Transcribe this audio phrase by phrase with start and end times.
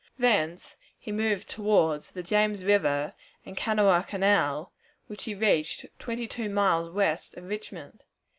[0.17, 3.13] Thence he moved toward the James River
[3.45, 4.73] and Kanawha Canal,
[5.05, 8.03] which he reached twenty two miles west of Richmond.